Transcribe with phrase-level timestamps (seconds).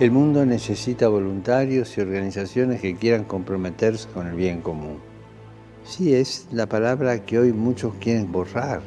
[0.00, 4.98] El mundo necesita voluntarios y organizaciones que quieran comprometerse con el bien común.
[5.84, 8.82] Sí, es la palabra que hoy muchos quieren borrar,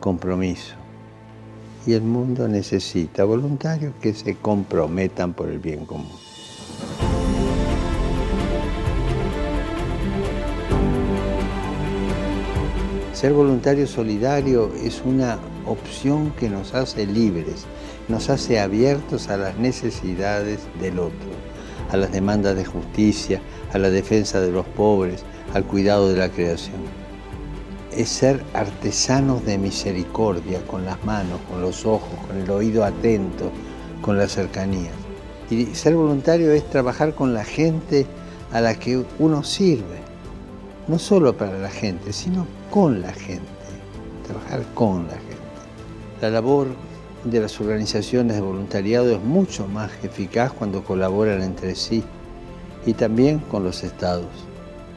[0.00, 0.74] compromiso.
[1.86, 6.23] Y el mundo necesita voluntarios que se comprometan por el bien común.
[13.24, 17.64] Ser voluntario solidario es una opción que nos hace libres,
[18.06, 21.30] nos hace abiertos a las necesidades del otro,
[21.90, 23.40] a las demandas de justicia,
[23.72, 25.22] a la defensa de los pobres,
[25.54, 26.76] al cuidado de la creación.
[27.96, 33.50] Es ser artesanos de misericordia con las manos, con los ojos, con el oído atento,
[34.02, 34.90] con la cercanía.
[35.48, 38.04] Y ser voluntario es trabajar con la gente
[38.52, 40.13] a la que uno sirve,
[40.86, 43.44] no solo para la gente, sino con la gente,
[44.26, 45.34] trabajar con la gente.
[46.20, 46.68] La labor
[47.24, 52.04] de las organizaciones de voluntariado es mucho más eficaz cuando colaboran entre sí
[52.84, 54.26] y también con los estados.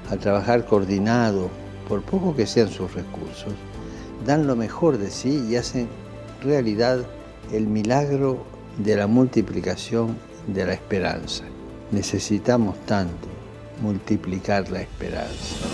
[0.09, 1.49] Al trabajar coordinado,
[1.87, 3.53] por poco que sean sus recursos,
[4.25, 5.87] dan lo mejor de sí y hacen
[6.43, 6.99] realidad
[7.53, 8.43] el milagro
[8.77, 11.43] de la multiplicación de la esperanza.
[11.91, 13.36] Necesitamos tanto
[13.81, 15.67] multiplicar la esperanza.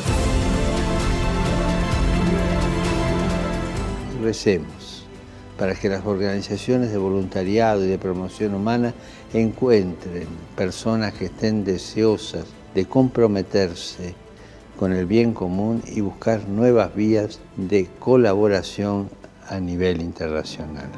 [4.23, 5.05] recemos
[5.57, 8.93] para que las organizaciones de voluntariado y de promoción humana
[9.33, 14.15] encuentren personas que estén deseosas de comprometerse
[14.79, 19.09] con el bien común y buscar nuevas vías de colaboración
[19.47, 20.89] a nivel internacional.